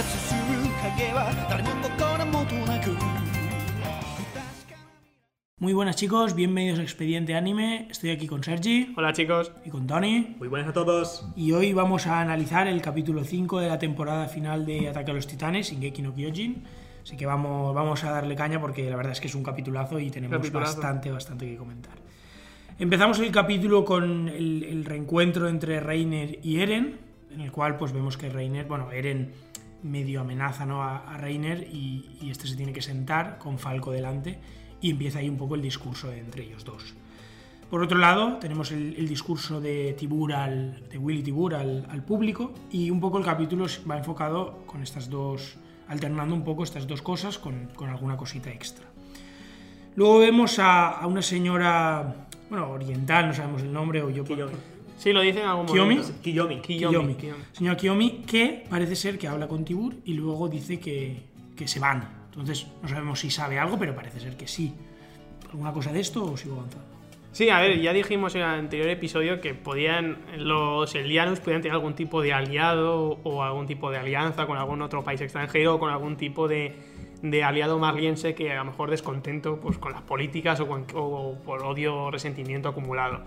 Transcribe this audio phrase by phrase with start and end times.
[0.00, 0.40] 活する
[0.82, 2.96] 影は誰も心もとなく
[5.58, 7.88] Muy buenas chicos, bienvenidos a Expediente Anime.
[7.90, 9.50] Estoy aquí con Sergi Hola chicos.
[9.64, 10.36] y con Tony.
[10.38, 11.26] Muy buenas a todos.
[11.34, 15.14] Y hoy vamos a analizar el capítulo 5 de la temporada final de Ataque a
[15.14, 16.62] los Titanes, Ingeki no Kyojin.
[17.02, 19.98] Así que vamos, vamos a darle caña porque la verdad es que es un capitulazo
[19.98, 20.74] y tenemos Capitulazo.
[20.76, 21.94] bastante, bastante que comentar.
[22.78, 26.98] Empezamos el capítulo con el, el reencuentro entre Reiner y Eren,
[27.30, 29.32] en el cual pues vemos que Reiner, bueno, Eren
[29.83, 30.83] medio amenaza ¿no?
[30.83, 34.39] a, a Reiner y, y este se tiene que sentar con Falco delante
[34.81, 36.95] y empieza ahí un poco el discurso entre ellos dos.
[37.69, 42.03] Por otro lado, tenemos el, el discurso de Tibur al, de Willy Tibur al, al
[42.03, 45.55] público y un poco el capítulo va enfocado con estas dos,
[45.87, 48.85] alternando un poco estas dos cosas con, con alguna cosita extra.
[49.95, 54.53] Luego vemos a, a una señora, bueno, oriental, no sabemos el nombre, o yo Kiyomi.
[55.01, 55.95] Sí, lo dicen en algún ¿Kiyomi?
[55.95, 56.21] momento.
[56.21, 56.61] Kiyomi.
[56.61, 56.87] Kiyomi.
[56.87, 57.15] Kiyomi.
[57.15, 57.43] Kiyomi.
[57.53, 61.23] Señora Kiyomi, que parece ser que habla con Tibur y luego dice que,
[61.57, 62.07] que se van.
[62.27, 64.75] Entonces, no sabemos si sabe algo, pero parece ser que sí.
[65.49, 66.85] ¿Alguna cosa de esto o sigo avanzando?
[67.31, 71.73] Sí, a ver, ya dijimos en el anterior episodio que podían los Eldianos podían tener
[71.73, 75.79] algún tipo de aliado o algún tipo de alianza con algún otro país extranjero o
[75.79, 76.75] con algún tipo de,
[77.21, 81.35] de aliado marliense que a lo mejor descontento pues, con las políticas o, con- o
[81.45, 83.21] por odio o resentimiento acumulado.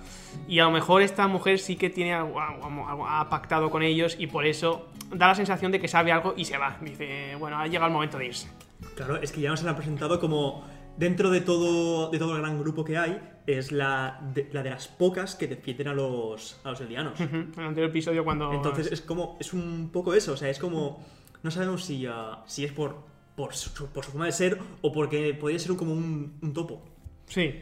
[0.49, 4.47] Y a lo mejor esta mujer sí que tiene ha pactado con ellos y por
[4.47, 6.77] eso da la sensación de que sabe algo y se va.
[6.81, 8.49] Dice, bueno, ha llegado el momento de irse.
[8.97, 10.65] Claro, es que ya nos han presentado como
[10.97, 14.71] dentro de todo, de todo el gran grupo que hay, es la de, la de
[14.71, 17.19] las pocas que defienden a los, a los eldianos.
[17.21, 18.53] Ujú, En el anterior episodio cuando...
[18.53, 21.05] Entonces es como, es un poco eso, o sea, es como,
[21.43, 22.97] no sabemos si, ah, si es por,
[23.37, 26.83] por, su, por su forma de ser o porque podría ser como un, un topo.
[27.27, 27.55] Sí.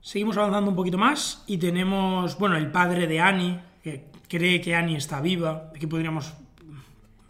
[0.00, 4.74] Seguimos avanzando un poquito más y tenemos, bueno, el padre de Annie, que cree que
[4.74, 5.70] Annie está viva.
[5.74, 6.32] Aquí podríamos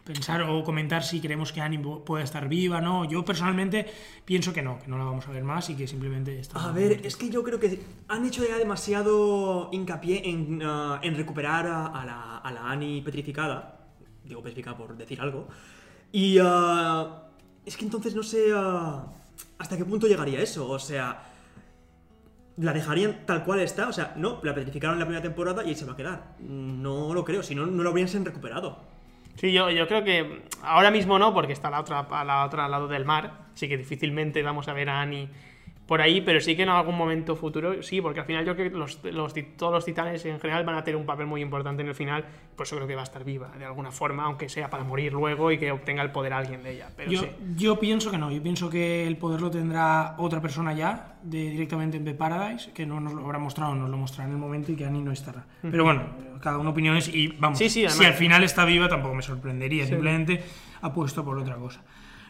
[0.04, 3.04] pensar o comentar si creemos que Annie pu- puede estar viva, ¿no?
[3.04, 3.86] Yo personalmente
[4.24, 6.66] pienso que no, que no la vamos a ver más y que simplemente está...
[6.66, 11.14] A ver, es que yo creo que han hecho ya demasiado hincapié en, ah, en
[11.14, 13.88] recuperar a, a la, a la Annie petrificada.
[14.24, 15.48] Digo petrificada por decir algo.
[16.10, 17.27] Y ah,
[17.68, 19.04] es que entonces no sé ah,
[19.58, 20.68] hasta qué punto llegaría eso.
[20.70, 21.22] O sea,
[22.56, 23.88] ¿la dejarían tal cual está?
[23.88, 26.34] O sea, no, la petrificaron la primera temporada y ahí se va a quedar.
[26.40, 28.78] No lo creo, si no, no lo habrían recuperado.
[29.36, 32.70] Sí, yo, yo creo que ahora mismo no, porque está la otra, la otra al
[32.70, 35.28] lado del mar, así que difícilmente vamos a ver a Annie
[35.88, 38.70] por ahí, pero sí que en algún momento futuro, sí, porque al final yo creo
[38.70, 39.00] que los,
[39.56, 42.26] todos los titanes en general van a tener un papel muy importante en el final,
[42.54, 45.14] por eso creo que va a estar viva de alguna forma, aunque sea para morir
[45.14, 46.90] luego y que obtenga el poder alguien de ella.
[46.94, 47.28] Pero Yo, sí.
[47.56, 51.48] yo pienso que no, yo pienso que el poder lo tendrá otra persona ya, de,
[51.52, 54.40] directamente en The Paradise, que no nos lo habrá mostrado, nos lo mostrará en el
[54.40, 55.46] momento y que Annie no estará.
[55.62, 56.02] Pero bueno,
[56.42, 59.86] cada uno opiniones y vamos, Sí, sí, si al final está viva tampoco me sorprendería,
[59.86, 60.44] simplemente
[60.82, 61.82] apuesto por otra cosa.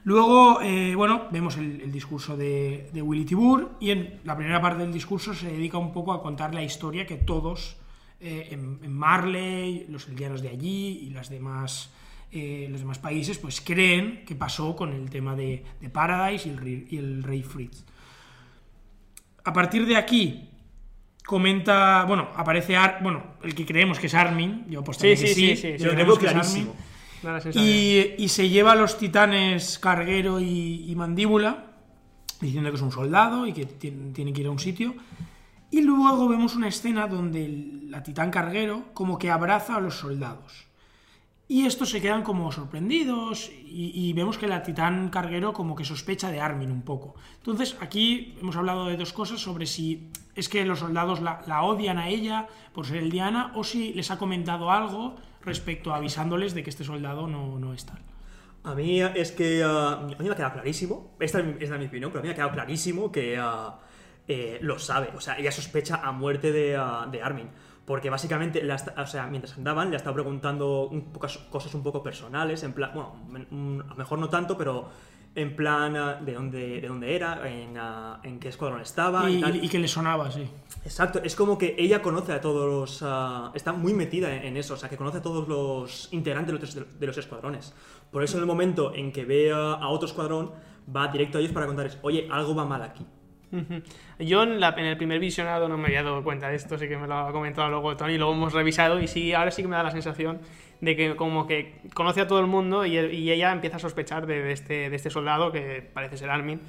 [0.08, 4.58] Luego, eh, bueno, vemos el, el discurso de, de Willy Tibur y en la primera
[4.58, 7.76] parte del discurso se dedica un poco a contar la historia que todos
[8.18, 11.90] eh, en, en Marley, los eldianos de allí y las demás,
[12.32, 16.52] eh, los demás países pues creen que pasó con el tema de, de Paradise y
[16.52, 17.84] el, rey- y el rey Fritz.
[19.44, 20.48] A partir de aquí
[21.26, 25.34] comenta, bueno, aparece Ar, bueno, el que creemos que es Armin, yo apostaría Sí, que
[25.34, 26.32] sí, sí, sí, yo tengo que es.
[26.34, 26.70] Armin.
[27.54, 31.72] Y, se lleva a los titanes Carguero y, Mandíbula,
[32.40, 34.94] diciendo que es un soldado y que tiene, que ir a un sitio.
[35.70, 40.67] Y luego vemos una escena donde la titán Carguero como que abraza a los soldados.
[41.50, 46.30] Y estos se quedan como sorprendidos y, vemos que la titán carguero como que sospecha
[46.30, 47.14] de Armin un poco.
[47.38, 51.62] Entonces aquí hemos hablado de dos cosas sobre si es que los soldados la, la
[51.62, 55.96] odian a ella por ser el Diana o si les ha comentado algo respecto a
[55.96, 58.02] avisándoles de que este soldado no, no es tal.
[58.64, 59.62] A mí es que.
[59.64, 61.14] ah, a mí me ha quedado clarísimo.
[61.18, 63.40] Esta es, mi, mi opinión, pero a mí me ha quedado clarísimo que
[64.28, 65.08] eh, lo sabe.
[65.16, 66.78] O sea, ella sospecha a muerte de,
[67.10, 67.48] de Armin.
[67.88, 71.82] Porque básicamente, la o sea, mientras andaban, le ha estado preguntando un pocas cosas un
[71.82, 72.62] poco personales.
[72.62, 74.90] En plan, bueno, men- un- a lo mejor no tanto, pero
[75.34, 79.30] en plan ah, de dónde, de dónde era, en, ah, en qué escuadrón estaba.
[79.30, 79.64] Y, y tal.
[79.64, 80.46] y que le sonaba, sí.
[80.84, 83.00] Exacto, es como que ella conoce a todos los.
[83.02, 86.74] ah, está muy metida en, en eso, o sea, que conoce a todos los integrantes
[86.74, 87.74] de los, de los escuadrones.
[88.12, 90.52] Por eso, en el momento en que ve a, a otro escuadrón,
[90.94, 93.06] va directo a ellos para contarles: Oye, algo va mal aquí.
[94.18, 96.88] Yo en, la- en el primer visionado no me había dado cuenta de esto, sí
[96.88, 99.68] que me lo ha comentado luego Tony, lo hemos revisado y sí, ahora sí que
[99.68, 100.40] me da la sensación
[100.80, 102.96] de que como que conoce a todo el mundo y
[103.30, 106.60] ella empieza a sospechar de, de este, de este soldado que parece ser Armin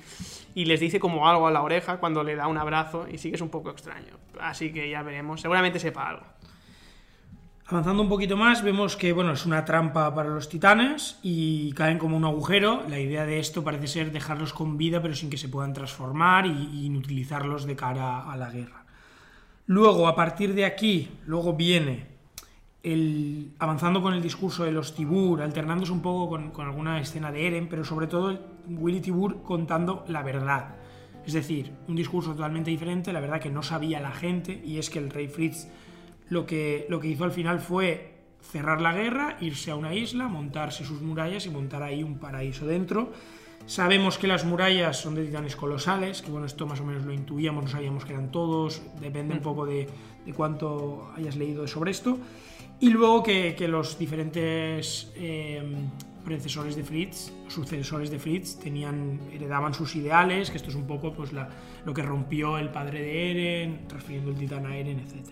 [0.56, 3.30] y les dice como algo a la oreja cuando le da un abrazo y sí
[3.30, 4.14] que es un poco extraño.
[4.40, 6.24] Así que ya veremos, seguramente sepa algo.
[7.72, 12.00] Avanzando un poquito más, vemos que bueno, es una trampa para los titanes y caen
[12.00, 12.82] como un agujero.
[12.90, 16.48] La idea de esto parece ser dejarlos con vida, pero sin que se puedan transformar
[16.48, 18.86] y, inutilizarlos de cara a la guerra.
[19.68, 22.08] Luego, a partir de aquí, luego viene
[22.82, 27.32] el, avanzando con el discurso de los Tibur, alternándose un poco con, con alguna escena
[27.32, 28.36] de Eren, pero sobre todo
[28.68, 30.78] Willy Tibur contando la verdad.
[31.24, 34.90] Es decir, un discurso totalmente diferente, la verdad que no sabía la gente, y es
[34.90, 35.68] que el rey Fritz
[36.30, 40.28] lo que, lo que hizo al final fue cerrar la guerra, irse a una isla,
[40.28, 43.12] montarse sus murallas y montar ahí un paraíso dentro.
[43.66, 47.14] Sabemos que las murallas son de titanes colosales, que bueno, esto más o menos lo
[47.14, 49.88] intuíamos, no sabíamos que eran todos, depende un poco de,
[50.26, 52.18] de cuánto hayas leído sobre esto.
[52.80, 55.62] Y luego que, que los diferentes eh,
[56.24, 61.14] predecesores de Fritz, sucesores de Fritz, tenían, heredaban sus ideales, que esto es un poco
[61.14, 61.50] pues, la,
[61.86, 65.28] lo que rompió el padre de Eren, transfiriendo el titán a Eren, etc.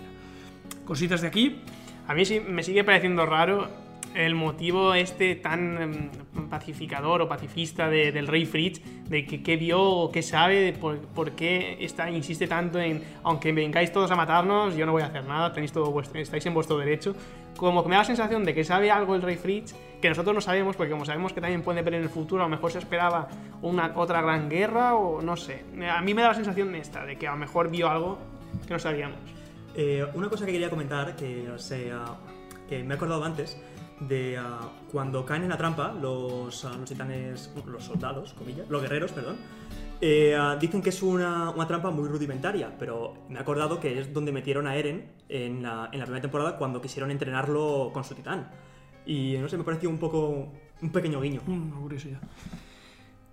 [0.87, 1.61] Cositas de aquí.
[2.07, 3.67] A mí sí me sigue pareciendo raro
[4.15, 6.09] el motivo este tan em,
[6.49, 10.97] pacificador o pacifista de- del rey Fritz, de que qué vio o qué sabe, por,
[10.99, 15.07] por qué está, insiste tanto en, aunque vengáis todos a matarnos, yo no voy a
[15.07, 17.15] hacer nada, tenéis todo vuestro, estáis en vuestro derecho.
[17.57, 20.33] Como que me da la sensación de que sabe algo el rey Fritz que nosotros
[20.33, 22.71] no sabemos, porque como sabemos que también puede ver en el futuro, a lo mejor
[22.71, 23.27] se esperaba
[23.61, 25.63] una otra gran guerra o no sé.
[25.91, 28.17] A mí me da la sensación esta, de que a lo mejor vio algo
[28.65, 29.19] que no sabíamos.
[29.79, 32.17] Eh, una cosa que quería comentar, que, sea,
[32.69, 33.55] me he acordado antes,
[33.99, 38.81] de ah, cuando caen en la trampa los, ah, los titanes, los soldados, comillas, los
[38.81, 39.37] guerreros, perdón,
[40.01, 43.99] eh, ah, dicen que es una, una trampa muy rudimentaria, pero me he acordado que
[43.99, 48.03] es donde metieron a Eren en la, en la primera temporada cuando quisieron entrenarlo con
[48.03, 48.49] su titán.
[49.05, 50.51] Y no sé, me pareció un poco,
[50.81, 51.41] un pequeño guiño.
[51.47, 52.19] Una curiosidad.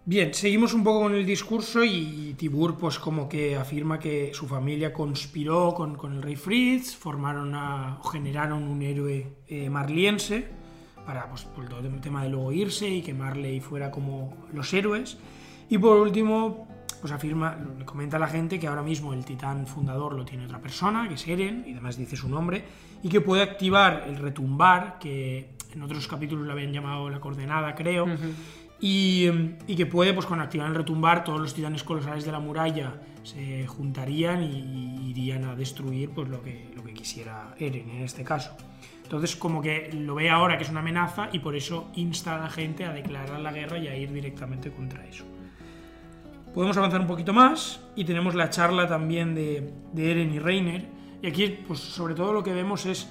[0.07, 4.47] Bien, seguimos un poco con el discurso y Tibur pues como que afirma que su
[4.47, 7.57] familia conspiró con, con el rey Fritz, formaron
[8.13, 10.47] generaron un héroe eh, marliense
[11.07, 15.17] para pues, por el tema de luego irse y que Marley fuera como los héroes.
[15.71, 16.69] Y por último,
[17.01, 20.45] pues afirma, le comenta a la gente que ahora mismo el titán fundador lo tiene
[20.45, 22.63] otra persona, que es Eren, y además dice su nombre,
[23.03, 27.75] y que puede activar el retumbar, que en otros capítulos lo habían llamado la coordenada,
[27.75, 28.07] creo,
[28.81, 33.01] y que puede, pues con activar el retumbar, todos los titanes colosales de la muralla
[33.25, 38.23] se juntarían y, irían a destruir pues, lo, que, lo que quisiera Eren en este
[38.23, 38.57] caso.
[39.03, 42.39] Entonces, como que lo ve ahora que es una amenaza y por eso insta a
[42.39, 45.25] la gente a declarar la guerra y a ir directamente contra eso.
[46.55, 50.87] Podemos avanzar un poquito más y tenemos la charla también de, de Eren y Reiner.
[51.23, 53.09] Y aquí, pues sobre todo lo que vemos es,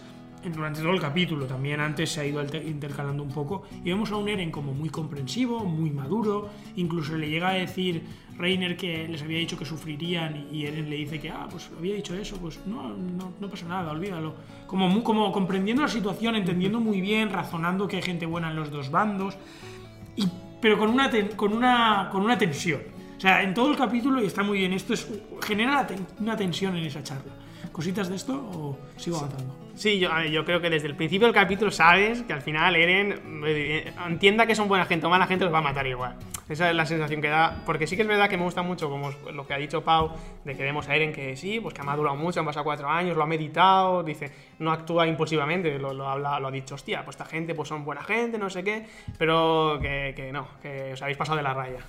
[0.50, 4.18] durante todo el capítulo, también antes se ha ido intercalando un poco, y vemos a
[4.18, 8.02] un Eren como muy comprensivo, muy maduro, incluso le llega a decir
[8.38, 11.96] Reiner que les había dicho que sufrirían y Eren le dice que, ah, pues había
[11.96, 14.34] dicho eso, pues no, no, no pasa nada, olvídalo.
[14.68, 18.56] Como, muy, como comprendiendo la situación, entendiendo muy bien, razonando que hay gente buena en
[18.56, 19.38] los dos bandos
[20.16, 20.28] y-
[20.62, 22.82] pero con una, ten- con, una, con una tensión.
[23.18, 25.08] O sea, en todo el capítulo, y está muy bien, esto es,
[25.42, 25.88] genera
[26.20, 27.34] una tensión en esa charla.
[27.72, 29.56] ¿Cositas de esto o sigo avanzando?
[29.76, 32.44] Sí, yo, a ver, yo creo que desde el principio del capítulo sabes que al
[32.44, 35.88] final Eren eh, entienda que son buena gente o mala gente, los va a matar
[35.88, 36.16] igual.
[36.48, 37.64] Esa es la sensación que da.
[37.66, 40.12] Porque sí que es verdad que me gusta mucho, como lo que ha dicho Pau,
[40.46, 42.88] de que vemos a Eren que sí, pues que ha madurado mucho, han pasado cuatro
[42.88, 47.04] años, lo ha meditado, dice, no actúa impulsivamente, lo, lo, habla, lo ha dicho, hostia,
[47.04, 48.86] pues esta gente pues son buena gente, no sé qué,
[49.18, 51.80] pero que, que no, que os habéis pasado de la raya.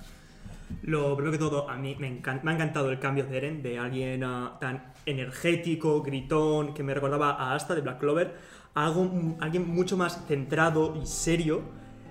[0.81, 3.61] Lo primero que todo, a mí me, encan- me ha encantado el cambio de Eren,
[3.61, 8.35] de alguien ah, tan energético, gritón, que me recordaba a Asta de Black Clover,
[8.73, 11.61] a algo, alguien mucho más centrado y serio.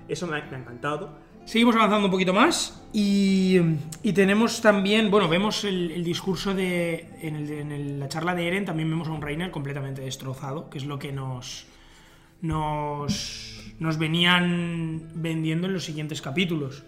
[0.09, 1.11] Eso me ha, encantado.
[1.45, 3.59] Seguimos avanzando un poquito más y,
[4.15, 9.13] tenemos también, bueno, vemos el, discurso de, en, la charla de Eren, también vemos a
[9.13, 11.67] un Reiner completamente destrozado, que es lo que nos,
[12.41, 16.83] nos, nos venían vendiendo en los siguientes capítulos.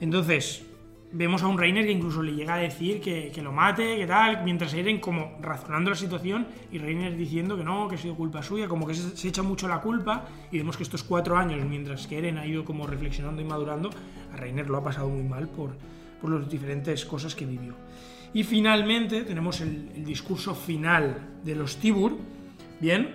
[0.00, 0.66] Entonces,
[1.12, 4.06] vemos a un Reiner que incluso le llega a decir que, que lo mate, que
[4.06, 8.14] tal, mientras Eren como razonando la situación y Reiner diciendo que no, que ha sido
[8.14, 11.64] culpa suya, como que se, echa mucho la culpa y vemos que estos cuatro años,
[11.66, 13.90] mientras que Eren ha ido como reflexionando y madurando,
[14.32, 15.76] a Reiner lo ha pasado muy mal por,
[16.20, 17.74] por las diferentes cosas que vivió.
[18.34, 22.16] Y finalmente tenemos el discurso final de los Tibur,
[22.80, 23.10] ¿bien?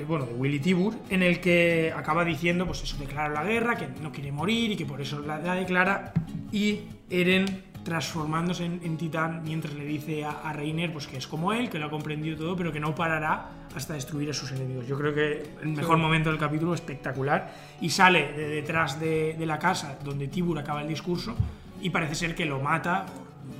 [0.00, 3.76] Eh, bueno, de Willy Tibur, en el que acaba diciendo, pues eso, declara la guerra,
[3.76, 6.12] que no quiere morir y que por eso la, la declara,
[6.52, 11.26] y Eren transformándose en, en titán mientras le dice a, a Reiner pues que es
[11.26, 14.50] como él, que lo ha comprendido todo, pero que no parará hasta destruir a sus
[14.52, 14.86] enemigos.
[14.86, 17.50] Yo creo que el mejor momento del capítulo espectacular
[17.80, 21.34] y sale de detrás de, de la casa donde Tibur acaba el discurso
[21.80, 23.06] y parece ser que lo mata.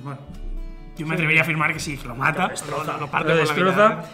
[0.03, 0.19] Bueno,
[0.95, 3.35] yo me atrevería a afirmar que sí, que lo mata, Lo, lo- lo parte lo
[3.37, 3.89] destroza.
[3.89, 4.05] mitad.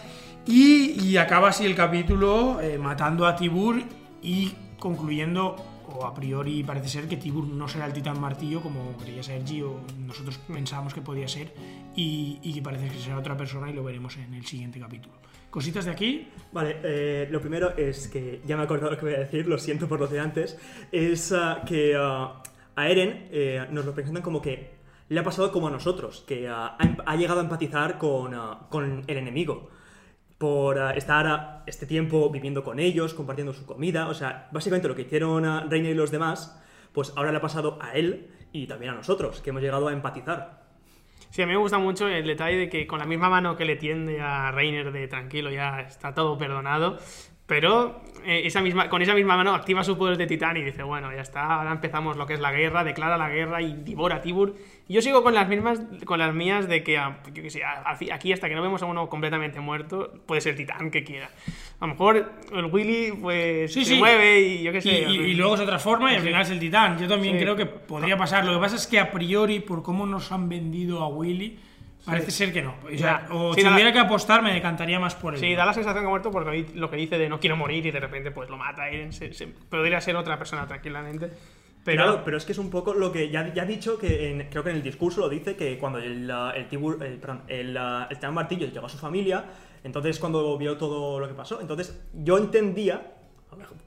[0.46, 3.82] Y, acaba así el capítulo eh, matando a Tibur
[4.22, 5.56] y concluyendo,
[5.88, 9.62] o a priori parece ser que Tibur no será el titán martillo como creía Sergi
[9.62, 11.52] o nosotros pensábamos que podía ser
[11.96, 15.14] y, y parece que será otra persona y lo veremos en el siguiente capítulo.
[15.50, 16.28] Cositas de aquí.
[16.52, 19.46] Vale, eh, lo primero es que ya me he acordado lo que voy a decir,
[19.46, 20.58] lo siento por lo de antes.
[20.92, 22.42] Es ah, que ah,
[22.74, 24.76] a Eren eh, nos lo presentan como que
[25.08, 28.34] le ha pasado como a nosotros, que ah, ha, ha llegado a empatizar con,
[28.68, 29.70] con el enemigo.
[30.38, 34.08] Por ah, estar ah, este tiempo viviendo con ellos, compartiendo su comida.
[34.08, 36.62] O sea, básicamente lo que hicieron a Reiner y los demás,
[36.92, 39.92] pues ahora le ha pasado a él y también a nosotros, que hemos llegado a
[39.92, 40.66] empatizar.
[41.30, 43.64] Sí, a mí me gusta mucho el detalle de que con la misma mano que
[43.64, 46.98] le tiende a Reiner de tranquilo, ya está todo perdonado,
[47.46, 50.82] pero eh, esa misma, con esa misma mano activa su poder de titán y dice,
[50.82, 54.16] bueno, ya está, ahora empezamos lo que es la guerra, declara la guerra y divora
[54.16, 54.56] a Tibur.
[54.88, 57.62] Y yo sigo con las mismas, con las mías de que, ah, yo qué sé,
[57.62, 61.04] a- a- aquí hasta que no vemos a uno completamente muerto, puede ser titán que
[61.04, 61.30] quiera.
[61.78, 63.98] A lo mejor el Willy pues Sí, se sí.
[63.98, 65.00] mueve y yo qué Y, sé.
[65.08, 66.98] y- y luego se transforma y al final es el titán.
[66.98, 67.42] Yo también Sí.
[67.44, 68.44] creo que podría pasar.
[68.44, 71.58] Lo que pasa es que a priori, por cómo nos han vendido a Willy,
[72.06, 72.74] parece ser que no.
[72.84, 75.40] O, sea, o Sí, si da la- que apostar, me decantaría más por él.
[75.40, 77.84] Sí, da la sensación que ha muerto porque lo que dice de no quiero morir
[77.84, 78.88] y de repente pues lo mata.
[78.88, 79.12] Eren.
[79.12, 81.30] Se- se- podría ser otra persona tranquilamente.
[81.84, 84.30] Pero, Claro, pero es que es un poco lo que ya, ya ha dicho que
[84.32, 87.42] en- creo que en el discurso lo dice que cuando el, el tibur, el, perdón,
[87.46, 89.44] el, el titán martillo llegó a su familia,
[89.84, 93.12] entonces cuando vio todo lo que pasó, entonces yo entendía,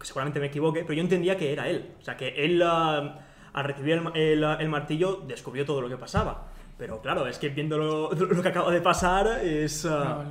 [0.01, 1.91] seguramente me equivoque, pero yo entendía que era él.
[1.99, 3.19] O sea, que él ah,
[3.51, 6.48] al recibir el, el, el martillo descubrió todo lo que pasaba.
[6.79, 9.85] Pero claro, es que viendo lo, lo que acaba de pasar es...
[9.85, 10.23] ah,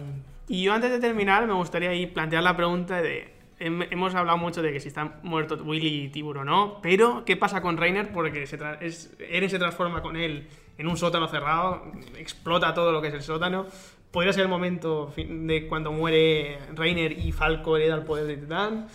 [0.49, 3.33] Y yo antes de terminar me gustaría ahí plantear la pregunta de...
[3.61, 7.23] hem- Hemos hablado mucho de que si están muertos Willy y Tibur o no, pero
[7.27, 8.11] ¿qué pasa con Reiner?
[8.13, 11.83] Porque se es, Eren se transforma con él en un sótano cerrado,
[12.17, 13.67] explota todo lo que es el sótano.
[14.11, 18.87] Podría ser el momento de cuando muere Reiner y Falco hereda el poder de Titán.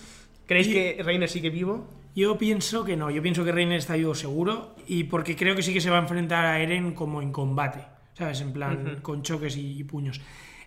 [0.47, 1.85] ¿Creéis Y- que Reiner sigue vivo?
[2.15, 3.09] Yo pienso que no.
[3.09, 4.75] Yo pienso que Reiner está vivo seguro.
[4.87, 7.79] Y porque creo que sí que se va a enfrentar a Eren como en combate.
[8.13, 8.41] ¿Sabes?
[8.41, 10.21] En plan, con choques y, y puños.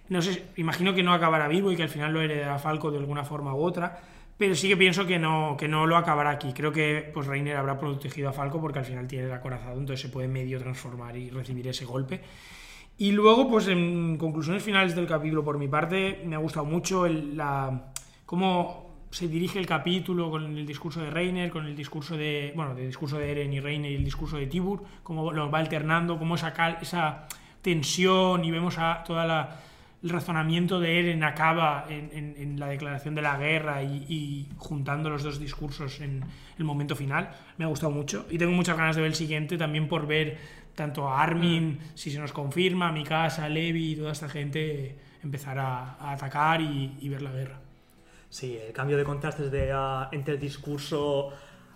[0.08, 2.98] No sé, imagino que no acabará vivo y que al final lo heredará Falco de
[2.98, 4.00] alguna forma u otra.
[4.36, 6.52] Pero sí que pienso que no, que no lo acabará aquí.
[6.52, 10.00] Creo que pues Reiner habrá protegido a Falco porque al final tiene el acorazado, entonces
[10.00, 12.20] se puede medio transformar y recibir ese golpe.
[12.98, 17.06] Y luego, pues en conclusiones finales del capítulo, por mi parte, me ha gustado mucho
[17.06, 17.92] el- la,
[18.26, 18.85] cómo
[19.16, 22.86] se dirige el capítulo con el discurso de Reiner, con el discurso de, bueno, el
[22.86, 26.34] discurso de Eren y Reiner y el discurso de Tibur, cómo lo va alternando, cómo
[26.34, 27.26] esa, cal- esa
[27.62, 29.60] tensión y vemos a toda la
[30.02, 34.48] el razonamiento de Eren acaba en, en- en la declaración de la guerra y, y
[34.58, 36.22] juntando los dos discursos en
[36.58, 37.30] el momento final.
[37.56, 40.36] Me ha gustado mucho y tengo muchas ganas de ver el siguiente también por ver
[40.74, 44.94] tanto a Armin, si se nos confirma, a Mikasa, a Levi y toda esta gente
[45.24, 47.58] empezar a, a atacar y, y ver la guerra.
[48.28, 51.30] Sí, el cambio de contrastes de, ah, entre el discurso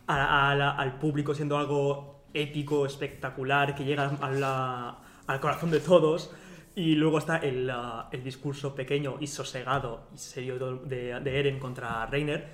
[0.06, 6.32] al público siendo algo épico, espectacular, que llega la- al corazón de todos,
[6.74, 11.58] y luego está el, ah, el discurso pequeño y sosegado y serio de, de Eren
[11.58, 12.48] contra Reiner,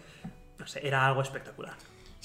[0.58, 1.74] no sé, era algo espectacular.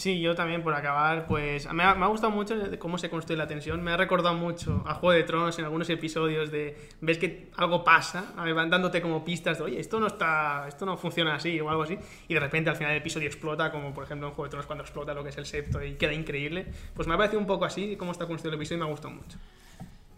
[0.01, 3.83] Sí, yo también por acabar, pues me ha, gustado mucho cómo se construye la tensión.
[3.83, 7.83] Me ha recordado mucho a Juego de Tronos en algunos episodios de ves que algo
[7.83, 11.69] pasa, van dándote como pistas de oye, esto no está, esto no funciona así o
[11.69, 14.45] algo así, y de repente al final del episodio explota, como por ejemplo en Juego
[14.45, 16.65] de Tronos cuando explota lo que es el septo y queda increíble.
[16.95, 18.91] Pues me ha parecido un poco así cómo está construido el episodio y me ha
[18.91, 19.37] gustado mucho.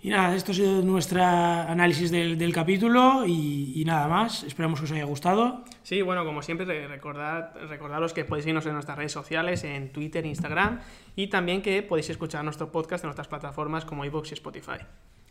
[0.05, 4.43] Y nada, esto ha sido nuestro análisis del, del capítulo y, y nada más.
[4.43, 5.63] Esperamos que os haya gustado.
[5.81, 9.93] Sí, bueno, como siempre, re- recordad, recordaros que podéis seguirnos en nuestras redes sociales, en
[9.93, 10.81] Twitter, Instagram,
[11.15, 14.79] y también que podéis escuchar nuestro podcast en nuestras plataformas como iVoox y Spotify.